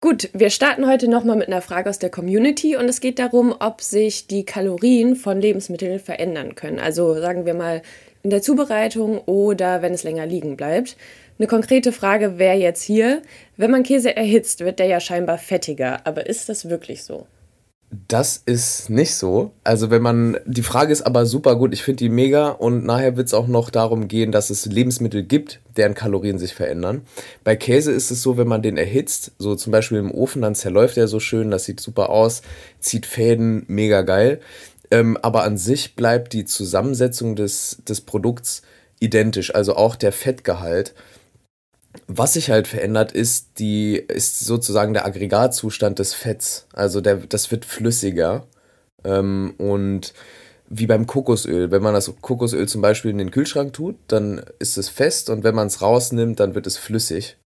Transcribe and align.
Gut, 0.00 0.30
wir 0.32 0.50
starten 0.50 0.86
heute 0.86 1.08
nochmal 1.08 1.34
mit 1.34 1.48
einer 1.48 1.60
Frage 1.60 1.90
aus 1.90 1.98
der 1.98 2.08
Community 2.08 2.76
und 2.76 2.84
es 2.84 3.00
geht 3.00 3.18
darum, 3.18 3.52
ob 3.58 3.80
sich 3.82 4.28
die 4.28 4.44
Kalorien 4.44 5.16
von 5.16 5.40
Lebensmitteln 5.40 5.98
verändern 5.98 6.54
können. 6.54 6.78
Also 6.78 7.14
sagen 7.20 7.46
wir 7.46 7.54
mal 7.54 7.82
in 8.22 8.30
der 8.30 8.40
Zubereitung 8.40 9.18
oder 9.22 9.82
wenn 9.82 9.92
es 9.92 10.04
länger 10.04 10.24
liegen 10.24 10.56
bleibt. 10.56 10.96
Eine 11.40 11.48
konkrete 11.48 11.90
Frage 11.90 12.38
wäre 12.38 12.56
jetzt 12.56 12.82
hier, 12.82 13.22
wenn 13.56 13.72
man 13.72 13.82
Käse 13.82 14.14
erhitzt, 14.14 14.60
wird 14.60 14.78
der 14.78 14.86
ja 14.86 15.00
scheinbar 15.00 15.36
fettiger, 15.36 16.06
aber 16.06 16.26
ist 16.26 16.48
das 16.48 16.70
wirklich 16.70 17.02
so? 17.02 17.26
Das 17.90 18.42
ist 18.44 18.90
nicht 18.90 19.14
so. 19.14 19.52
Also 19.64 19.90
wenn 19.90 20.02
man, 20.02 20.38
die 20.44 20.62
Frage 20.62 20.92
ist 20.92 21.02
aber 21.02 21.24
super 21.24 21.56
gut, 21.56 21.72
ich 21.72 21.82
finde 21.82 21.98
die 21.98 22.10
mega 22.10 22.48
und 22.48 22.84
nachher 22.84 23.16
wird 23.16 23.28
es 23.28 23.34
auch 23.34 23.46
noch 23.46 23.70
darum 23.70 24.08
gehen, 24.08 24.30
dass 24.30 24.50
es 24.50 24.66
Lebensmittel 24.66 25.22
gibt, 25.22 25.60
deren 25.76 25.94
Kalorien 25.94 26.38
sich 26.38 26.54
verändern. 26.54 27.02
Bei 27.44 27.56
Käse 27.56 27.92
ist 27.92 28.10
es 28.10 28.20
so, 28.20 28.36
wenn 28.36 28.46
man 28.46 28.60
den 28.60 28.76
erhitzt, 28.76 29.32
so 29.38 29.54
zum 29.54 29.72
Beispiel 29.72 29.98
im 29.98 30.10
Ofen, 30.10 30.42
dann 30.42 30.54
zerläuft 30.54 30.98
er 30.98 31.08
so 31.08 31.18
schön, 31.18 31.50
das 31.50 31.64
sieht 31.64 31.80
super 31.80 32.10
aus, 32.10 32.42
zieht 32.78 33.06
Fäden, 33.06 33.64
mega 33.68 34.02
geil. 34.02 34.40
Ähm, 34.90 35.16
aber 35.22 35.44
an 35.44 35.56
sich 35.56 35.96
bleibt 35.96 36.34
die 36.34 36.44
Zusammensetzung 36.44 37.36
des, 37.36 37.78
des 37.88 38.02
Produkts 38.02 38.62
identisch, 39.00 39.54
also 39.54 39.76
auch 39.76 39.96
der 39.96 40.12
Fettgehalt. 40.12 40.94
Was 42.06 42.34
sich 42.34 42.50
halt 42.50 42.68
verändert, 42.68 43.12
ist 43.12 43.58
die, 43.58 43.96
ist 43.96 44.40
sozusagen 44.40 44.92
der 44.92 45.06
Aggregatzustand 45.06 45.98
des 45.98 46.14
Fetts. 46.14 46.66
Also 46.72 47.00
der, 47.00 47.16
das 47.16 47.50
wird 47.50 47.64
flüssiger. 47.64 48.46
Ähm, 49.04 49.54
und 49.58 50.12
wie 50.68 50.86
beim 50.86 51.06
Kokosöl. 51.06 51.70
Wenn 51.70 51.82
man 51.82 51.94
das 51.94 52.12
Kokosöl 52.20 52.68
zum 52.68 52.82
Beispiel 52.82 53.10
in 53.10 53.18
den 53.18 53.30
Kühlschrank 53.30 53.72
tut, 53.72 53.96
dann 54.08 54.42
ist 54.58 54.76
es 54.76 54.88
fest 54.88 55.30
und 55.30 55.44
wenn 55.44 55.54
man 55.54 55.68
es 55.68 55.80
rausnimmt, 55.80 56.40
dann 56.40 56.54
wird 56.54 56.66
es 56.66 56.76
flüssig. 56.76 57.38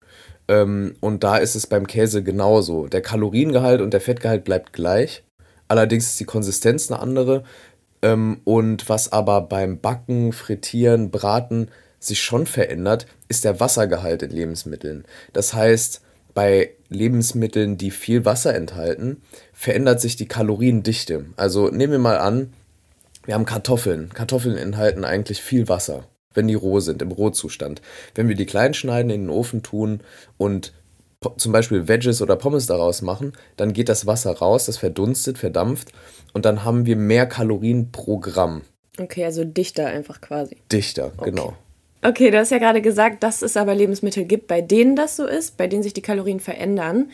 Ähm, 0.48 0.96
und 1.00 1.22
da 1.22 1.36
ist 1.36 1.54
es 1.54 1.66
beim 1.66 1.86
Käse 1.86 2.22
genauso. 2.22 2.88
Der 2.88 3.00
Kaloriengehalt 3.00 3.80
und 3.80 3.92
der 3.92 4.00
Fettgehalt 4.00 4.44
bleibt 4.44 4.72
gleich. 4.72 5.22
Allerdings 5.68 6.06
ist 6.06 6.20
die 6.20 6.24
Konsistenz 6.24 6.90
eine 6.90 7.00
andere. 7.00 7.44
Ähm, 8.02 8.40
und 8.44 8.88
was 8.88 9.12
aber 9.12 9.42
beim 9.42 9.80
Backen, 9.80 10.32
Frittieren, 10.32 11.10
Braten 11.10 11.70
sich 12.04 12.22
schon 12.22 12.46
verändert, 12.46 13.06
ist 13.28 13.44
der 13.44 13.60
Wassergehalt 13.60 14.22
in 14.22 14.30
Lebensmitteln. 14.30 15.04
Das 15.32 15.54
heißt, 15.54 16.00
bei 16.34 16.70
Lebensmitteln, 16.88 17.76
die 17.76 17.90
viel 17.90 18.24
Wasser 18.24 18.54
enthalten, 18.54 19.22
verändert 19.52 20.00
sich 20.00 20.16
die 20.16 20.28
Kaloriendichte. 20.28 21.26
Also 21.36 21.68
nehmen 21.68 21.92
wir 21.92 21.98
mal 21.98 22.18
an, 22.18 22.52
wir 23.24 23.34
haben 23.34 23.44
Kartoffeln. 23.44 24.10
Kartoffeln 24.14 24.56
enthalten 24.56 25.04
eigentlich 25.04 25.42
viel 25.42 25.68
Wasser, 25.68 26.08
wenn 26.34 26.48
die 26.48 26.54
roh 26.54 26.80
sind, 26.80 27.02
im 27.02 27.12
Rohzustand. 27.12 27.82
Wenn 28.14 28.28
wir 28.28 28.34
die 28.34 28.46
klein 28.46 28.74
schneiden, 28.74 29.10
in 29.10 29.22
den 29.22 29.30
Ofen 29.30 29.62
tun 29.62 30.00
und 30.38 30.72
zum 31.36 31.52
Beispiel 31.52 31.86
Veggies 31.86 32.20
oder 32.20 32.34
Pommes 32.34 32.66
daraus 32.66 33.00
machen, 33.00 33.32
dann 33.56 33.72
geht 33.72 33.88
das 33.88 34.06
Wasser 34.06 34.32
raus, 34.32 34.66
das 34.66 34.78
verdunstet, 34.78 35.38
verdampft 35.38 35.92
und 36.32 36.44
dann 36.44 36.64
haben 36.64 36.84
wir 36.84 36.96
mehr 36.96 37.26
Kalorien 37.26 37.92
pro 37.92 38.18
Gramm. 38.18 38.62
Okay, 38.98 39.24
also 39.24 39.44
dichter 39.44 39.86
einfach 39.86 40.20
quasi. 40.20 40.56
Dichter, 40.70 41.12
okay. 41.16 41.30
genau. 41.30 41.56
Okay, 42.04 42.32
du 42.32 42.38
hast 42.38 42.50
ja 42.50 42.58
gerade 42.58 42.82
gesagt, 42.82 43.22
dass 43.22 43.42
es 43.42 43.56
aber 43.56 43.74
Lebensmittel 43.74 44.24
gibt, 44.24 44.48
bei 44.48 44.60
denen 44.60 44.96
das 44.96 45.16
so 45.16 45.24
ist, 45.24 45.56
bei 45.56 45.68
denen 45.68 45.84
sich 45.84 45.94
die 45.94 46.02
Kalorien 46.02 46.40
verändern. 46.40 47.10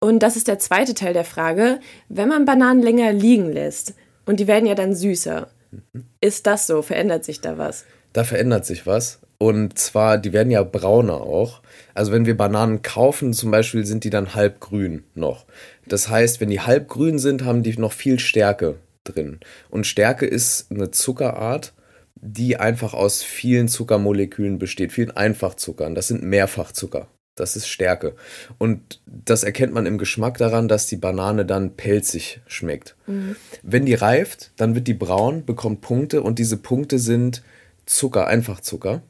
Und 0.00 0.24
das 0.24 0.36
ist 0.36 0.48
der 0.48 0.58
zweite 0.58 0.94
Teil 0.94 1.12
der 1.12 1.24
Frage. 1.24 1.78
Wenn 2.08 2.28
man 2.28 2.44
Bananen 2.44 2.82
länger 2.82 3.12
liegen 3.12 3.52
lässt 3.52 3.94
und 4.26 4.40
die 4.40 4.48
werden 4.48 4.66
ja 4.66 4.74
dann 4.74 4.96
süßer, 4.96 5.46
mhm. 5.70 6.04
ist 6.20 6.48
das 6.48 6.66
so? 6.66 6.82
Verändert 6.82 7.24
sich 7.24 7.40
da 7.40 7.56
was? 7.56 7.84
Da 8.12 8.24
verändert 8.24 8.66
sich 8.66 8.84
was. 8.84 9.20
Und 9.38 9.78
zwar, 9.78 10.18
die 10.18 10.32
werden 10.32 10.50
ja 10.50 10.62
brauner 10.64 11.20
auch. 11.20 11.62
Also 11.94 12.10
wenn 12.10 12.26
wir 12.26 12.36
Bananen 12.36 12.82
kaufen, 12.82 13.32
zum 13.32 13.52
Beispiel, 13.52 13.86
sind 13.86 14.02
die 14.02 14.10
dann 14.10 14.34
halbgrün 14.34 15.04
noch. 15.14 15.46
Das 15.86 16.08
heißt, 16.08 16.40
wenn 16.40 16.50
die 16.50 16.60
halbgrün 16.60 17.18
sind, 17.18 17.44
haben 17.44 17.62
die 17.62 17.76
noch 17.78 17.92
viel 17.92 18.18
Stärke 18.18 18.76
drin. 19.04 19.38
Und 19.70 19.86
Stärke 19.86 20.26
ist 20.26 20.70
eine 20.70 20.90
Zuckerart, 20.90 21.72
die 22.14 22.56
einfach 22.56 22.94
aus 22.94 23.22
vielen 23.22 23.68
Zuckermolekülen 23.68 24.58
besteht, 24.58 24.92
vielen 24.92 25.10
Einfachzuckern. 25.10 25.94
Das 25.94 26.08
sind 26.08 26.22
Mehrfachzucker. 26.22 27.08
Das 27.34 27.56
ist 27.56 27.66
Stärke. 27.66 28.14
Und 28.58 29.00
das 29.06 29.42
erkennt 29.42 29.72
man 29.72 29.86
im 29.86 29.96
Geschmack 29.96 30.36
daran, 30.36 30.68
dass 30.68 30.86
die 30.86 30.96
Banane 30.96 31.46
dann 31.46 31.76
pelzig 31.76 32.42
schmeckt. 32.46 32.94
Mhm. 33.06 33.36
Wenn 33.62 33.86
die 33.86 33.94
reift, 33.94 34.52
dann 34.56 34.74
wird 34.74 34.86
die 34.86 34.94
braun, 34.94 35.46
bekommt 35.46 35.80
Punkte 35.80 36.22
und 36.22 36.38
diese 36.38 36.58
Punkte 36.58 36.98
sind 36.98 37.42
Zucker, 37.86 38.26
Einfachzucker. 38.26 39.02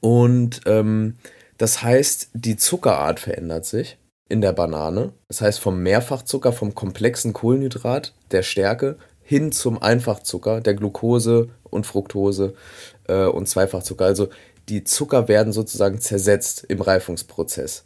Und 0.00 0.60
ähm, 0.66 1.14
das 1.56 1.82
heißt, 1.82 2.30
die 2.34 2.56
Zuckerart 2.56 3.18
verändert 3.18 3.64
sich 3.64 3.98
in 4.28 4.42
der 4.42 4.52
Banane. 4.52 5.12
Das 5.28 5.40
heißt, 5.40 5.58
vom 5.58 5.82
Mehrfachzucker, 5.82 6.52
vom 6.52 6.74
komplexen 6.74 7.32
Kohlenhydrat, 7.32 8.12
der 8.30 8.42
Stärke, 8.42 8.98
hin 9.22 9.52
zum 9.52 9.80
Einfachzucker, 9.80 10.60
der 10.60 10.74
Glucose 10.74 11.48
und 11.76 11.86
Fructose 11.86 12.54
äh, 13.06 13.26
und 13.26 13.48
Zweifachzucker. 13.48 14.04
Also 14.04 14.28
die 14.68 14.82
Zucker 14.82 15.28
werden 15.28 15.52
sozusagen 15.52 16.00
zersetzt 16.00 16.64
im 16.68 16.80
Reifungsprozess. 16.80 17.84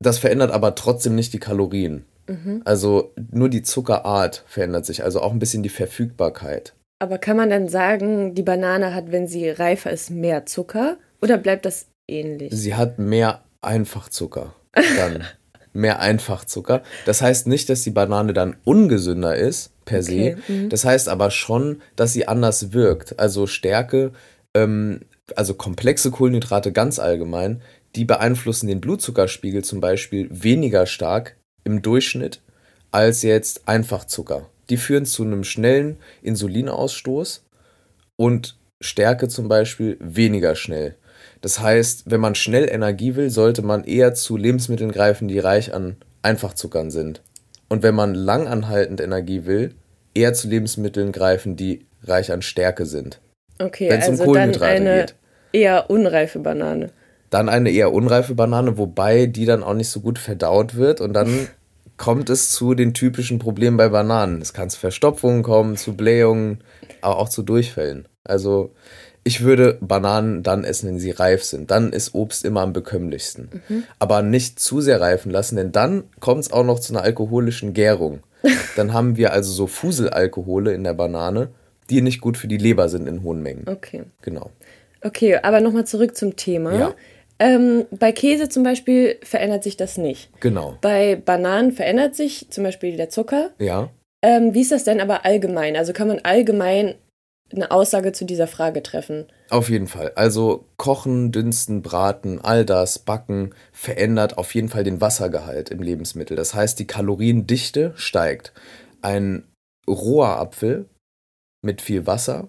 Das 0.00 0.18
verändert 0.18 0.52
aber 0.52 0.74
trotzdem 0.74 1.14
nicht 1.14 1.32
die 1.32 1.40
Kalorien. 1.40 2.04
Mhm. 2.28 2.62
Also 2.64 3.12
nur 3.30 3.48
die 3.48 3.62
Zuckerart 3.62 4.44
verändert 4.46 4.86
sich, 4.86 5.02
also 5.02 5.20
auch 5.20 5.32
ein 5.32 5.38
bisschen 5.38 5.62
die 5.62 5.68
Verfügbarkeit. 5.68 6.74
Aber 7.00 7.18
kann 7.18 7.36
man 7.36 7.50
dann 7.50 7.68
sagen, 7.68 8.34
die 8.34 8.42
Banane 8.42 8.94
hat, 8.94 9.12
wenn 9.12 9.26
sie 9.26 9.50
reifer 9.50 9.90
ist, 9.90 10.10
mehr 10.10 10.46
Zucker 10.46 10.96
oder 11.22 11.38
bleibt 11.38 11.64
das 11.64 11.86
ähnlich? 12.08 12.52
Sie 12.54 12.74
hat 12.74 12.98
mehr 12.98 13.42
Einfachzucker. 13.60 14.54
Dann 14.72 15.24
mehr 15.72 16.00
Einfachzucker. 16.00 16.82
Das 17.06 17.22
heißt 17.22 17.46
nicht, 17.46 17.68
dass 17.68 17.82
die 17.82 17.90
Banane 17.90 18.32
dann 18.32 18.56
ungesünder 18.64 19.36
ist, 19.36 19.70
per 19.84 20.02
se. 20.02 20.36
Mhm. 20.48 20.68
Das 20.68 20.84
heißt 20.84 21.08
aber 21.08 21.30
schon, 21.30 21.82
dass 21.96 22.12
sie 22.12 22.28
anders 22.28 22.72
wirkt. 22.72 23.18
Also 23.18 23.46
Stärke, 23.46 24.12
ähm, 24.54 25.00
also 25.36 25.54
komplexe 25.54 26.10
Kohlenhydrate 26.10 26.72
ganz 26.72 26.98
allgemein, 26.98 27.62
die 27.94 28.04
beeinflussen 28.04 28.66
den 28.66 28.80
Blutzuckerspiegel 28.80 29.64
zum 29.64 29.80
Beispiel 29.80 30.28
weniger 30.30 30.86
stark 30.86 31.36
im 31.64 31.82
Durchschnitt 31.82 32.40
als 32.90 33.22
jetzt 33.22 33.68
Einfachzucker. 33.68 34.48
Die 34.70 34.76
führen 34.76 35.06
zu 35.06 35.24
einem 35.24 35.44
schnellen 35.44 35.96
Insulinausstoß 36.22 37.44
und 38.16 38.58
Stärke 38.80 39.28
zum 39.28 39.48
Beispiel 39.48 39.96
weniger 40.00 40.54
schnell. 40.54 40.96
Das 41.40 41.60
heißt, 41.60 42.10
wenn 42.10 42.20
man 42.20 42.34
schnell 42.34 42.68
Energie 42.68 43.14
will, 43.14 43.30
sollte 43.30 43.62
man 43.62 43.84
eher 43.84 44.14
zu 44.14 44.36
Lebensmitteln 44.36 44.92
greifen, 44.92 45.28
die 45.28 45.38
reich 45.38 45.74
an 45.74 45.96
Einfachzuckern 46.22 46.90
sind. 46.90 47.22
Und 47.68 47.82
wenn 47.82 47.94
man 47.94 48.14
langanhaltend 48.14 49.00
Energie 49.00 49.46
will, 49.46 49.74
eher 50.14 50.34
zu 50.34 50.48
Lebensmitteln 50.48 51.12
greifen, 51.12 51.56
die 51.56 51.86
reich 52.02 52.32
an 52.32 52.42
Stärke 52.42 52.86
sind. 52.86 53.20
Okay, 53.60 53.90
Wenn's 53.90 54.08
also 54.08 54.22
um 54.22 54.28
Kohlenhydrate 54.28 54.74
dann 54.74 54.86
eine 54.86 55.00
geht. 55.00 55.14
eher 55.52 55.90
unreife 55.90 56.38
Banane. 56.38 56.90
Dann 57.30 57.48
eine 57.48 57.70
eher 57.70 57.92
unreife 57.92 58.34
Banane, 58.34 58.78
wobei 58.78 59.26
die 59.26 59.44
dann 59.44 59.62
auch 59.62 59.74
nicht 59.74 59.90
so 59.90 60.00
gut 60.00 60.18
verdaut 60.18 60.76
wird 60.76 61.00
und 61.00 61.12
dann 61.12 61.48
kommt 61.96 62.30
es 62.30 62.52
zu 62.52 62.74
den 62.74 62.94
typischen 62.94 63.38
Problemen 63.38 63.76
bei 63.76 63.88
Bananen. 63.88 64.40
Es 64.40 64.52
kann 64.52 64.70
zu 64.70 64.78
Verstopfungen 64.78 65.42
kommen, 65.42 65.76
zu 65.76 65.96
Blähungen, 65.96 66.62
aber 67.00 67.18
auch 67.18 67.28
zu 67.28 67.42
Durchfällen. 67.42 68.06
Also 68.24 68.72
ich 69.24 69.42
würde 69.42 69.78
Bananen 69.80 70.42
dann 70.42 70.64
essen, 70.64 70.88
wenn 70.88 70.98
sie 70.98 71.10
reif 71.10 71.44
sind. 71.44 71.70
Dann 71.70 71.92
ist 71.92 72.14
Obst 72.14 72.44
immer 72.44 72.62
am 72.62 72.72
bekömmlichsten. 72.72 73.62
Mhm. 73.68 73.84
Aber 73.98 74.22
nicht 74.22 74.58
zu 74.58 74.80
sehr 74.80 75.00
reifen 75.00 75.30
lassen, 75.30 75.56
denn 75.56 75.72
dann 75.72 76.04
kommt 76.20 76.42
es 76.42 76.52
auch 76.52 76.64
noch 76.64 76.78
zu 76.78 76.92
einer 76.92 77.02
alkoholischen 77.02 77.74
Gärung. 77.74 78.20
dann 78.76 78.92
haben 78.92 79.16
wir 79.16 79.32
also 79.32 79.52
so 79.52 79.66
Fuselalkohole 79.66 80.72
in 80.72 80.84
der 80.84 80.94
Banane, 80.94 81.48
die 81.90 82.00
nicht 82.00 82.20
gut 82.20 82.36
für 82.36 82.48
die 82.48 82.56
Leber 82.56 82.88
sind 82.88 83.08
in 83.08 83.22
hohen 83.22 83.42
Mengen. 83.42 83.66
Okay. 83.68 84.04
Genau. 84.22 84.50
Okay, 85.02 85.36
aber 85.36 85.60
nochmal 85.60 85.86
zurück 85.86 86.16
zum 86.16 86.36
Thema. 86.36 86.78
Ja. 86.78 86.94
Ähm, 87.38 87.86
bei 87.90 88.10
Käse 88.12 88.48
zum 88.48 88.64
Beispiel 88.64 89.16
verändert 89.22 89.62
sich 89.62 89.76
das 89.76 89.96
nicht. 89.96 90.28
Genau. 90.40 90.76
Bei 90.80 91.16
Bananen 91.16 91.72
verändert 91.72 92.16
sich 92.16 92.46
zum 92.50 92.64
Beispiel 92.64 92.96
der 92.96 93.10
Zucker. 93.10 93.50
Ja. 93.58 93.90
Ähm, 94.22 94.54
wie 94.54 94.62
ist 94.62 94.72
das 94.72 94.84
denn 94.84 95.00
aber 95.00 95.24
allgemein? 95.24 95.76
Also 95.76 95.92
kann 95.92 96.08
man 96.08 96.18
allgemein 96.20 96.94
eine 97.52 97.70
Aussage 97.70 98.12
zu 98.12 98.24
dieser 98.24 98.46
Frage 98.46 98.82
treffen. 98.82 99.26
Auf 99.50 99.70
jeden 99.70 99.86
Fall. 99.86 100.12
Also 100.16 100.66
kochen, 100.76 101.32
dünsten, 101.32 101.82
braten, 101.82 102.40
all 102.42 102.64
das, 102.64 102.98
backen 102.98 103.54
verändert 103.72 104.36
auf 104.36 104.54
jeden 104.54 104.68
Fall 104.68 104.84
den 104.84 105.00
Wassergehalt 105.00 105.70
im 105.70 105.80
Lebensmittel. 105.80 106.36
Das 106.36 106.54
heißt, 106.54 106.78
die 106.78 106.86
Kaloriendichte 106.86 107.92
steigt. 107.96 108.52
Ein 109.00 109.44
roher 109.88 110.38
Apfel 110.38 110.86
mit 111.62 111.80
viel 111.80 112.06
Wasser 112.06 112.48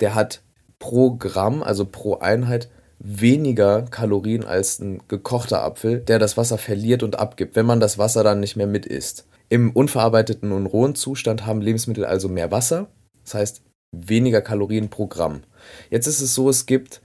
der 0.00 0.14
hat 0.14 0.42
pro 0.78 1.16
Gramm, 1.16 1.62
also 1.62 1.84
pro 1.84 2.18
Einheit, 2.18 2.68
weniger 2.98 3.82
Kalorien 3.82 4.44
als 4.44 4.80
ein 4.80 5.02
gekochter 5.08 5.62
Apfel, 5.62 6.00
der 6.00 6.18
das 6.18 6.36
Wasser 6.36 6.58
verliert 6.58 7.02
und 7.02 7.18
abgibt, 7.18 7.56
wenn 7.56 7.66
man 7.66 7.80
das 7.80 7.98
Wasser 7.98 8.24
dann 8.24 8.40
nicht 8.40 8.56
mehr 8.56 8.66
mit 8.66 8.86
isst. 8.86 9.26
Im 9.48 9.70
unverarbeiteten 9.70 10.52
und 10.52 10.66
rohen 10.66 10.94
Zustand 10.94 11.46
haben 11.46 11.60
Lebensmittel 11.60 12.04
also 12.04 12.28
mehr 12.28 12.50
Wasser, 12.50 12.88
das 13.24 13.34
heißt 13.34 13.62
weniger 13.92 14.40
Kalorien 14.40 14.90
pro 14.90 15.06
Gramm. 15.06 15.42
Jetzt 15.90 16.06
ist 16.06 16.20
es 16.20 16.34
so, 16.34 16.48
es 16.48 16.66
gibt 16.66 17.00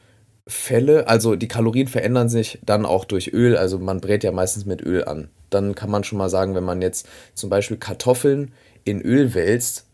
Fälle, 0.47 1.07
also 1.07 1.35
die 1.35 1.47
Kalorien 1.47 1.87
verändern 1.87 2.27
sich 2.27 2.59
dann 2.65 2.85
auch 2.85 3.05
durch 3.05 3.31
Öl, 3.33 3.55
also 3.55 3.79
man 3.79 4.01
brät 4.01 4.23
ja 4.23 4.31
meistens 4.31 4.65
mit 4.65 4.81
Öl 4.81 5.05
an. 5.05 5.29
Dann 5.49 5.75
kann 5.75 5.89
man 5.89 6.03
schon 6.03 6.17
mal 6.17 6.29
sagen, 6.29 6.55
wenn 6.55 6.63
man 6.63 6.81
jetzt 6.81 7.07
zum 7.33 7.49
Beispiel 7.49 7.77
Kartoffeln 7.77 8.51
in 8.83 9.01
Öl 9.01 9.33
wälzt, 9.33 9.85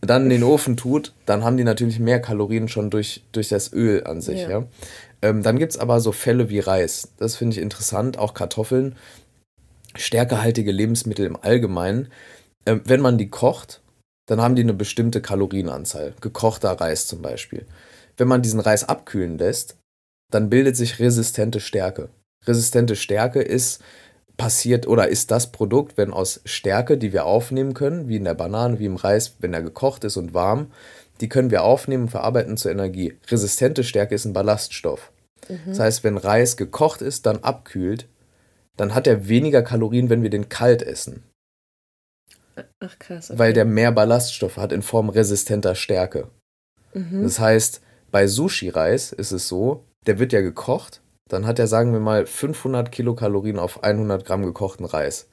dann 0.00 0.24
in 0.24 0.30
den 0.30 0.44
Ofen 0.44 0.78
tut, 0.78 1.12
dann 1.26 1.44
haben 1.44 1.58
die 1.58 1.64
natürlich 1.64 1.98
mehr 1.98 2.20
Kalorien 2.20 2.68
schon 2.68 2.88
durch, 2.88 3.22
durch 3.32 3.48
das 3.48 3.72
Öl 3.72 4.04
an 4.04 4.22
sich. 4.22 4.42
Ja. 4.42 4.50
ja. 4.50 4.64
Ähm, 5.20 5.42
dann 5.42 5.58
gibt 5.58 5.72
es 5.72 5.78
aber 5.78 6.00
so 6.00 6.12
Fälle 6.12 6.48
wie 6.48 6.60
Reis. 6.60 7.08
Das 7.18 7.36
finde 7.36 7.56
ich 7.56 7.62
interessant, 7.62 8.18
auch 8.18 8.32
Kartoffeln, 8.32 8.96
stärkehaltige 9.94 10.72
Lebensmittel 10.72 11.26
im 11.26 11.36
Allgemeinen. 11.36 12.08
Ähm, 12.64 12.80
wenn 12.84 13.00
man 13.00 13.18
die 13.18 13.28
kocht, 13.28 13.82
dann 14.30 14.40
haben 14.40 14.54
die 14.54 14.62
eine 14.62 14.74
bestimmte 14.74 15.20
Kalorienanzahl. 15.20 16.14
Gekochter 16.20 16.70
Reis 16.70 17.08
zum 17.08 17.20
Beispiel. 17.20 17.66
Wenn 18.16 18.28
man 18.28 18.42
diesen 18.42 18.60
Reis 18.60 18.88
abkühlen 18.88 19.38
lässt, 19.38 19.76
dann 20.30 20.48
bildet 20.48 20.76
sich 20.76 21.00
resistente 21.00 21.58
Stärke. 21.58 22.10
Resistente 22.46 22.94
Stärke 22.94 23.42
ist 23.42 23.82
passiert 24.36 24.86
oder 24.86 25.08
ist 25.08 25.32
das 25.32 25.50
Produkt, 25.50 25.98
wenn 25.98 26.12
aus 26.12 26.42
Stärke, 26.44 26.96
die 26.96 27.12
wir 27.12 27.26
aufnehmen 27.26 27.74
können, 27.74 28.06
wie 28.06 28.14
in 28.14 28.24
der 28.24 28.34
Banane, 28.34 28.78
wie 28.78 28.86
im 28.86 28.94
Reis, 28.94 29.34
wenn 29.40 29.52
er 29.52 29.62
gekocht 29.62 30.04
ist 30.04 30.16
und 30.16 30.32
warm, 30.32 30.68
die 31.20 31.28
können 31.28 31.50
wir 31.50 31.64
aufnehmen 31.64 32.04
und 32.04 32.10
verarbeiten 32.10 32.56
zur 32.56 32.70
Energie. 32.70 33.18
Resistente 33.26 33.82
Stärke 33.82 34.14
ist 34.14 34.26
ein 34.26 34.32
Ballaststoff. 34.32 35.10
Mhm. 35.48 35.58
Das 35.66 35.80
heißt, 35.80 36.04
wenn 36.04 36.16
Reis 36.16 36.56
gekocht 36.56 37.02
ist, 37.02 37.26
dann 37.26 37.38
abkühlt, 37.38 38.06
dann 38.76 38.94
hat 38.94 39.08
er 39.08 39.26
weniger 39.26 39.62
Kalorien, 39.62 40.08
wenn 40.08 40.22
wir 40.22 40.30
den 40.30 40.48
kalt 40.48 40.82
essen. 40.82 41.24
Ach 42.80 42.98
krass. 42.98 43.30
Okay. 43.30 43.38
Weil 43.38 43.52
der 43.52 43.64
mehr 43.64 43.92
Ballaststoffe 43.92 44.56
hat 44.56 44.72
in 44.72 44.82
Form 44.82 45.08
resistenter 45.08 45.74
Stärke. 45.74 46.28
Mhm. 46.94 47.22
Das 47.22 47.38
heißt, 47.38 47.80
bei 48.10 48.26
Sushi-Reis 48.26 49.12
ist 49.12 49.32
es 49.32 49.48
so, 49.48 49.84
der 50.06 50.18
wird 50.18 50.32
ja 50.32 50.40
gekocht, 50.40 51.00
dann 51.28 51.46
hat 51.46 51.58
er, 51.58 51.66
sagen 51.66 51.92
wir 51.92 52.00
mal, 52.00 52.26
500 52.26 52.90
Kilokalorien 52.90 53.58
auf 53.58 53.84
100 53.84 54.24
Gramm 54.24 54.44
gekochten 54.44 54.84
Reis. 54.84 55.28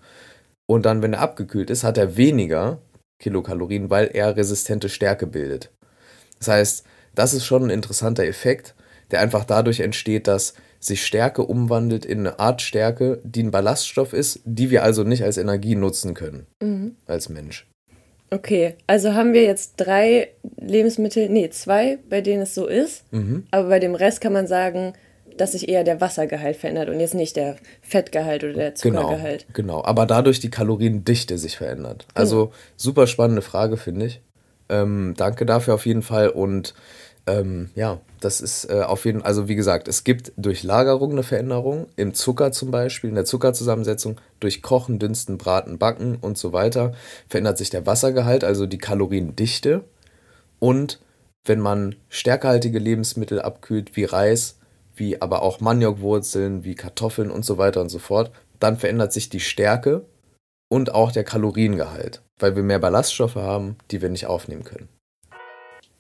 Und 0.70 0.86
dann, 0.86 1.02
wenn 1.02 1.14
er 1.14 1.22
abgekühlt 1.22 1.70
ist, 1.70 1.84
hat 1.84 1.98
er 1.98 2.18
weniger 2.18 2.80
Kilokalorien, 3.20 3.90
weil 3.90 4.12
er 4.14 4.36
resistente 4.36 4.90
Stärke 4.90 5.26
bildet. 5.26 5.72
Das 6.40 6.50
heißt, 6.50 6.86
das 7.16 7.34
ist 7.34 7.46
schon 7.46 7.64
ein 7.64 7.70
interessanter 7.72 8.26
Effekt, 8.26 8.76
der 9.10 9.22
einfach 9.22 9.46
dadurch 9.46 9.80
entsteht, 9.80 10.28
dass 10.28 10.54
sich 10.88 11.06
Stärke 11.06 11.44
umwandelt 11.44 12.06
in 12.06 12.20
eine 12.20 12.40
Art 12.40 12.62
Stärke, 12.62 13.20
die 13.24 13.44
ein 13.44 13.52
Ballaststoff 13.52 14.14
ist, 14.14 14.42
die 14.46 14.70
wir 14.70 14.84
also 14.84 15.04
nicht 15.04 15.24
als 15.24 15.38
Energie 15.38 15.76
nutzen 15.76 16.14
können 16.14 16.48
mhm. 16.62 16.96
als 17.06 17.30
Mensch. 17.30 17.68
Okay, 18.30 18.76
also 18.88 19.14
haben 19.14 19.34
wir 19.34 19.44
jetzt 19.44 19.76
drei 19.78 20.30
Lebensmittel, 20.60 21.30
nee, 21.30 21.50
zwei, 21.50 21.98
bei 22.10 22.20
denen 22.22 22.42
es 22.42 22.56
so 22.56 22.68
ist, 22.68 23.04
mhm. 23.14 23.46
aber 23.52 23.70
bei 23.70 23.80
dem 23.80 23.96
Rest 23.96 24.20
kann 24.20 24.34
man 24.34 24.48
sagen, 24.48 24.94
dass 25.38 25.54
sich 25.54 25.70
eher 25.70 25.84
der 25.84 26.02
Wassergehalt 26.02 26.58
verändert 26.58 26.90
und 26.90 27.00
jetzt 27.00 27.14
nicht 27.14 27.36
der 27.36 27.58
Fettgehalt 27.82 28.44
oder 28.44 28.54
der 28.54 28.72
genau, 28.72 29.02
Zuckergehalt. 29.02 29.46
Genau, 29.54 29.78
genau. 29.78 29.86
aber 29.86 30.06
dadurch 30.06 30.40
die 30.40 30.50
Kaloriendichte 30.50 31.38
sich 31.38 31.58
verändert. 31.58 32.08
Also 32.16 32.48
mhm. 32.48 32.52
super 32.76 33.08
spannende 33.08 33.42
Frage, 33.42 33.78
finde 33.78 34.08
ich. 34.08 34.22
Ähm, 34.70 35.14
danke 35.16 35.46
dafür 35.46 35.76
auf 35.76 35.86
jeden 35.86 36.02
Fall 36.02 36.30
und 36.30 36.74
ähm, 37.28 37.70
ja, 37.76 38.00
das 38.20 38.42
ist 38.42 38.66
äh, 38.70 38.82
auf 38.82 39.06
jeden 39.06 39.20
Fall, 39.20 39.28
also 39.28 39.48
wie 39.48 39.56
gesagt, 39.56 39.88
es 39.88 40.04
gibt 40.04 40.32
durch 40.38 40.64
Lagerung 40.64 41.12
eine 41.12 41.24
Veränderung, 41.24 41.88
im 41.96 42.14
Zucker 42.14 42.52
zum 42.52 42.72
Beispiel, 42.72 43.10
in 43.10 43.16
der 43.16 43.26
Zuckerzusammensetzung, 43.26 44.20
durch 44.40 44.62
Kochen, 44.62 44.98
Dünsten, 44.98 45.38
Braten, 45.38 45.78
Backen 45.78 46.16
und 46.16 46.38
so 46.38 46.54
weiter, 46.54 46.94
verändert 47.28 47.58
sich 47.58 47.70
der 47.70 47.86
Wassergehalt, 47.86 48.44
also 48.44 48.66
die 48.66 48.78
Kaloriendichte. 48.78 49.84
Und 50.60 51.00
wenn 51.46 51.60
man 51.60 51.96
stärkehaltige 52.10 52.80
Lebensmittel 52.80 53.42
abkühlt, 53.42 53.96
wie 53.96 54.06
Reis, 54.06 54.58
wie 54.96 55.22
aber 55.22 55.44
auch 55.44 55.60
Maniokwurzeln, 55.60 56.64
wie 56.64 56.76
Kartoffeln 56.76 57.30
und 57.30 57.46
so 57.46 57.58
weiter 57.58 57.82
und 57.82 57.90
so 57.90 58.00
fort, 58.00 58.32
dann 58.60 58.78
verändert 58.78 59.14
sich 59.14 59.30
die 59.30 59.40
Stärke 59.40 60.06
und 60.70 60.96
auch 60.96 61.12
der 61.12 61.24
Kaloriengehalt, 61.24 62.22
weil 62.40 62.56
wir 62.56 62.64
mehr 62.64 62.80
Ballaststoffe 62.80 63.36
haben, 63.36 63.78
die 63.92 64.02
wir 64.02 64.10
nicht 64.10 64.26
aufnehmen 64.26 64.64
können. 64.64 64.90